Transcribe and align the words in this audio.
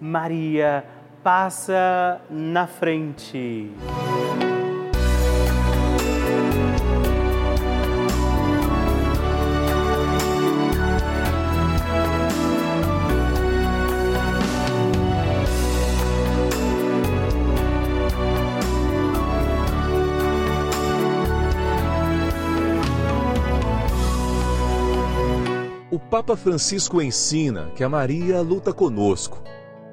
Maria 0.00 0.84
passa 1.22 2.20
na 2.30 2.66
frente. 2.66 3.70
O 25.90 25.98
Papa 25.98 26.36
Francisco 26.36 27.02
ensina 27.02 27.70
que 27.74 27.84
a 27.84 27.88
Maria 27.88 28.40
luta 28.40 28.72
conosco 28.72 29.49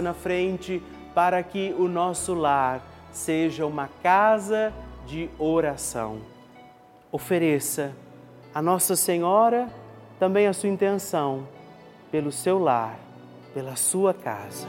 na 0.00 0.14
frente 0.14 0.80
para 1.14 1.42
que 1.42 1.74
o 1.76 1.88
nosso 1.88 2.32
lar 2.32 2.80
seja 3.10 3.66
uma 3.66 3.88
casa 4.02 4.72
de 5.04 5.28
oração. 5.38 6.20
Ofereça 7.10 7.92
a 8.54 8.62
Nossa 8.62 8.94
Senhora 8.94 9.68
também 10.18 10.46
a 10.46 10.52
sua 10.52 10.68
intenção 10.68 11.48
pelo 12.10 12.30
seu 12.30 12.58
lar, 12.58 12.98
pela 13.52 13.74
sua 13.74 14.14
casa. 14.14 14.68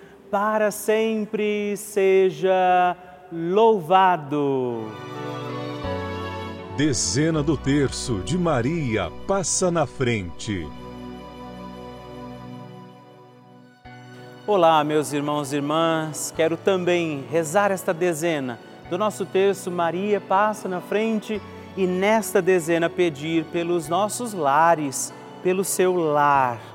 para 0.31 0.71
sempre 0.71 1.75
seja 1.75 2.95
louvado. 3.29 4.85
Dezena 6.77 7.43
do 7.43 7.57
terço 7.57 8.19
de 8.19 8.37
Maria 8.37 9.11
passa 9.27 9.69
na 9.69 9.85
frente. 9.85 10.65
Olá, 14.47 14.81
meus 14.85 15.11
irmãos 15.11 15.51
e 15.51 15.57
irmãs, 15.57 16.33
quero 16.33 16.55
também 16.55 17.25
rezar 17.29 17.69
esta 17.69 17.93
dezena 17.93 18.57
do 18.89 18.97
nosso 18.97 19.25
terço 19.25 19.69
Maria 19.69 20.19
passa 20.19 20.67
na 20.67 20.79
frente 20.79 21.41
e 21.75 21.85
nesta 21.85 22.41
dezena 22.41 22.89
pedir 22.89 23.45
pelos 23.45 23.87
nossos 23.87 24.33
lares, 24.33 25.13
pelo 25.43 25.63
seu 25.63 25.95
lar 25.95 26.71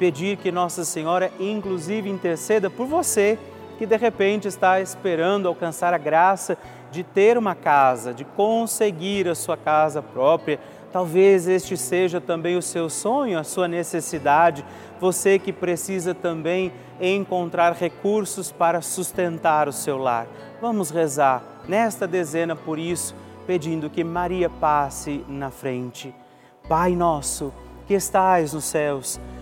pedir 0.00 0.38
que 0.38 0.50
Nossa 0.50 0.82
Senhora, 0.82 1.30
inclusive, 1.38 2.08
interceda 2.08 2.70
por 2.70 2.86
você 2.86 3.38
que 3.76 3.84
de 3.84 3.98
repente 3.98 4.48
está 4.48 4.80
esperando 4.80 5.46
alcançar 5.46 5.92
a 5.92 5.98
graça 5.98 6.56
de 6.90 7.04
ter 7.04 7.36
uma 7.36 7.54
casa, 7.54 8.14
de 8.14 8.24
conseguir 8.24 9.28
a 9.28 9.34
sua 9.34 9.58
casa 9.58 10.02
própria. 10.02 10.58
Talvez 10.90 11.46
este 11.46 11.76
seja 11.76 12.18
também 12.18 12.56
o 12.56 12.62
seu 12.62 12.88
sonho, 12.88 13.38
a 13.38 13.44
sua 13.44 13.68
necessidade. 13.68 14.64
Você 14.98 15.38
que 15.38 15.52
precisa 15.52 16.14
também 16.14 16.72
encontrar 16.98 17.74
recursos 17.74 18.50
para 18.50 18.80
sustentar 18.80 19.68
o 19.68 19.72
seu 19.72 19.98
lar. 19.98 20.26
Vamos 20.62 20.90
rezar 20.90 21.42
nesta 21.68 22.06
dezena 22.06 22.56
por 22.56 22.78
isso, 22.78 23.14
pedindo 23.46 23.90
que 23.90 24.02
Maria 24.02 24.48
passe 24.48 25.24
na 25.28 25.50
frente. 25.50 26.14
Pai 26.68 26.96
nosso, 26.96 27.52
que 27.86 27.94
estais 27.94 28.52
nos 28.52 28.64
céus, 28.64 29.20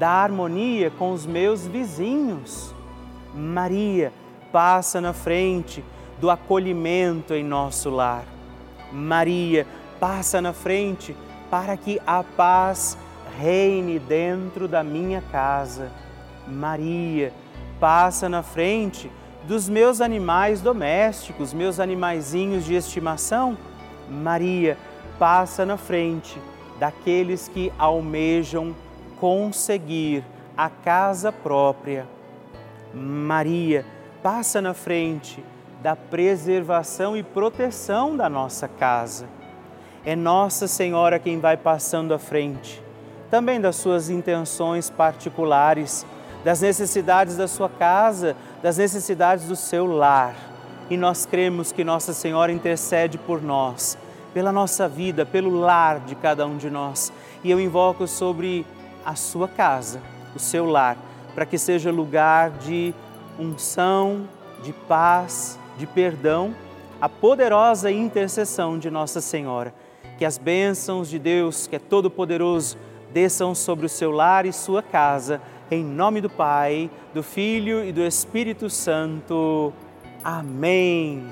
da 0.00 0.08
harmonia 0.08 0.90
com 0.90 1.12
os 1.12 1.26
meus 1.26 1.66
vizinhos. 1.66 2.74
Maria, 3.34 4.10
passa 4.50 4.98
na 4.98 5.12
frente 5.12 5.84
do 6.18 6.30
acolhimento 6.30 7.34
em 7.34 7.44
nosso 7.44 7.90
lar. 7.90 8.24
Maria, 8.90 9.66
passa 10.00 10.40
na 10.40 10.54
frente 10.54 11.14
para 11.50 11.76
que 11.76 12.00
a 12.06 12.24
paz 12.24 12.96
reine 13.38 13.98
dentro 13.98 14.66
da 14.66 14.82
minha 14.82 15.20
casa. 15.20 15.92
Maria, 16.48 17.30
passa 17.78 18.26
na 18.26 18.42
frente 18.42 19.12
dos 19.46 19.68
meus 19.68 20.00
animais 20.00 20.62
domésticos, 20.62 21.52
meus 21.52 21.78
animaizinhos 21.78 22.64
de 22.64 22.74
estimação. 22.74 23.54
Maria, 24.08 24.78
passa 25.18 25.66
na 25.66 25.76
frente 25.76 26.40
daqueles 26.78 27.48
que 27.48 27.70
almejam 27.78 28.74
conseguir 29.20 30.24
a 30.56 30.70
casa 30.70 31.30
própria. 31.30 32.08
Maria, 32.92 33.84
passa 34.22 34.60
na 34.60 34.74
frente 34.74 35.44
da 35.82 35.94
preservação 35.94 37.16
e 37.16 37.22
proteção 37.22 38.16
da 38.16 38.28
nossa 38.28 38.66
casa. 38.66 39.26
É 40.04 40.16
Nossa 40.16 40.66
Senhora 40.66 41.18
quem 41.18 41.38
vai 41.38 41.56
passando 41.56 42.14
à 42.14 42.18
frente, 42.18 42.82
também 43.30 43.60
das 43.60 43.76
suas 43.76 44.08
intenções 44.08 44.88
particulares, 44.88 46.06
das 46.42 46.62
necessidades 46.62 47.36
da 47.36 47.46
sua 47.46 47.68
casa, 47.68 48.34
das 48.62 48.78
necessidades 48.78 49.46
do 49.46 49.54
seu 49.54 49.86
lar. 49.86 50.34
E 50.88 50.96
nós 50.96 51.26
cremos 51.26 51.70
que 51.70 51.84
Nossa 51.84 52.14
Senhora 52.14 52.50
intercede 52.50 53.18
por 53.18 53.42
nós, 53.42 53.96
pela 54.32 54.50
nossa 54.50 54.88
vida, 54.88 55.26
pelo 55.26 55.50
lar 55.50 56.00
de 56.00 56.14
cada 56.14 56.46
um 56.46 56.56
de 56.56 56.70
nós. 56.70 57.12
E 57.44 57.50
eu 57.50 57.60
invoco 57.60 58.06
sobre 58.06 58.66
a 59.04 59.14
sua 59.14 59.48
casa, 59.48 60.00
o 60.34 60.38
seu 60.38 60.66
lar, 60.66 60.96
para 61.34 61.46
que 61.46 61.58
seja 61.58 61.90
lugar 61.90 62.50
de 62.50 62.94
unção, 63.38 64.28
de 64.62 64.72
paz, 64.72 65.58
de 65.78 65.86
perdão, 65.86 66.54
a 67.00 67.08
poderosa 67.08 67.90
intercessão 67.90 68.78
de 68.78 68.90
Nossa 68.90 69.20
Senhora. 69.20 69.72
Que 70.18 70.24
as 70.24 70.36
bênçãos 70.36 71.08
de 71.08 71.18
Deus, 71.18 71.66
que 71.66 71.76
é 71.76 71.78
todo-poderoso, 71.78 72.76
desçam 73.12 73.54
sobre 73.54 73.86
o 73.86 73.88
seu 73.88 74.10
lar 74.10 74.44
e 74.44 74.52
sua 74.52 74.82
casa, 74.82 75.40
em 75.70 75.82
nome 75.82 76.20
do 76.20 76.28
Pai, 76.28 76.90
do 77.14 77.22
Filho 77.22 77.84
e 77.84 77.92
do 77.92 78.02
Espírito 78.02 78.68
Santo. 78.68 79.72
Amém. 80.22 81.24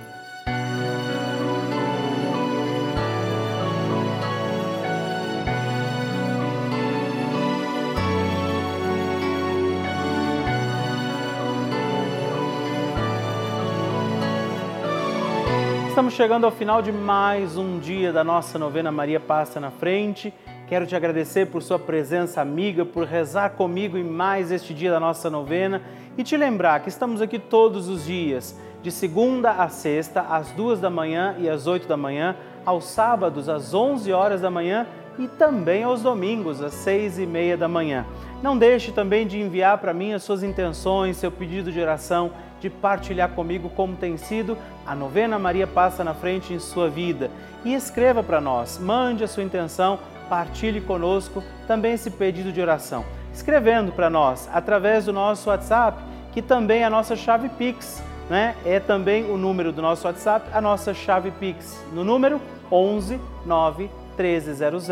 Estamos 15.98 16.14
chegando 16.14 16.44
ao 16.44 16.52
final 16.52 16.80
de 16.80 16.92
mais 16.92 17.56
um 17.56 17.80
dia 17.80 18.12
da 18.12 18.22
nossa 18.22 18.56
novena 18.56 18.88
Maria 18.88 19.18
Passa 19.18 19.58
na 19.58 19.72
Frente. 19.72 20.32
Quero 20.68 20.86
te 20.86 20.94
agradecer 20.94 21.46
por 21.46 21.60
sua 21.60 21.76
presença 21.76 22.40
amiga, 22.40 22.86
por 22.86 23.04
rezar 23.04 23.50
comigo 23.50 23.98
em 23.98 24.04
mais 24.04 24.52
este 24.52 24.72
dia 24.72 24.92
da 24.92 25.00
nossa 25.00 25.28
novena 25.28 25.82
e 26.16 26.22
te 26.22 26.36
lembrar 26.36 26.78
que 26.84 26.88
estamos 26.88 27.20
aqui 27.20 27.36
todos 27.36 27.88
os 27.88 28.04
dias, 28.04 28.56
de 28.80 28.92
segunda 28.92 29.50
a 29.50 29.68
sexta, 29.68 30.20
às 30.20 30.52
duas 30.52 30.78
da 30.78 30.88
manhã 30.88 31.34
e 31.36 31.48
às 31.48 31.66
oito 31.66 31.88
da 31.88 31.96
manhã, 31.96 32.36
aos 32.64 32.84
sábados 32.84 33.48
às 33.48 33.74
onze 33.74 34.12
horas 34.12 34.40
da 34.40 34.52
manhã 34.52 34.86
e 35.18 35.26
também 35.26 35.82
aos 35.82 36.00
domingos 36.00 36.62
às 36.62 36.74
seis 36.74 37.18
e 37.18 37.26
meia 37.26 37.56
da 37.56 37.66
manhã. 37.66 38.06
Não 38.40 38.56
deixe 38.56 38.92
também 38.92 39.26
de 39.26 39.40
enviar 39.40 39.78
para 39.78 39.92
mim 39.92 40.12
as 40.12 40.22
suas 40.22 40.44
intenções, 40.44 41.16
seu 41.16 41.32
pedido 41.32 41.72
de 41.72 41.80
oração 41.80 42.30
de 42.60 42.68
partilhar 42.68 43.30
comigo 43.30 43.68
como 43.70 43.96
tem 43.96 44.16
sido 44.16 44.56
a 44.86 44.94
novena 44.94 45.38
Maria 45.38 45.66
Passa 45.66 46.02
na 46.02 46.14
Frente 46.14 46.52
em 46.52 46.58
sua 46.58 46.88
vida. 46.88 47.30
E 47.64 47.74
escreva 47.74 48.22
para 48.22 48.40
nós, 48.40 48.78
mande 48.78 49.24
a 49.24 49.28
sua 49.28 49.42
intenção, 49.42 49.98
partilhe 50.28 50.80
conosco 50.80 51.42
também 51.66 51.94
esse 51.94 52.10
pedido 52.10 52.52
de 52.52 52.60
oração. 52.60 53.04
Escrevendo 53.32 53.92
para 53.92 54.10
nós 54.10 54.48
através 54.52 55.06
do 55.06 55.12
nosso 55.12 55.50
WhatsApp, 55.50 56.02
que 56.32 56.42
também 56.42 56.82
é 56.82 56.84
a 56.84 56.90
nossa 56.90 57.16
chave 57.16 57.48
Pix, 57.48 58.02
né? 58.28 58.54
É 58.64 58.78
também 58.78 59.30
o 59.30 59.36
número 59.36 59.72
do 59.72 59.80
nosso 59.80 60.06
WhatsApp, 60.06 60.48
a 60.52 60.60
nossa 60.60 60.92
chave 60.92 61.30
Pix, 61.30 61.82
no 61.92 62.04
número 62.04 62.40
11 62.70 63.20
9 63.46 63.90
1300 64.16 64.88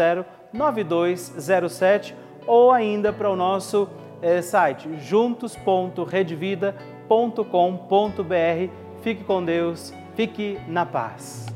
9207 0.52 2.14
ou 2.46 2.70
ainda 2.72 3.12
para 3.12 3.29
o 3.29 3.37
nosso 3.37 3.88
é, 4.22 4.40
site 4.40 4.88
juntos.redvida.com 5.00 6.95
www.radiomaria.com.br. 7.09 8.71
Fique 9.03 9.25
com 9.25 9.45
Deus, 9.45 9.95
fique 10.14 10.59
na 10.66 10.85
paz. 10.85 11.56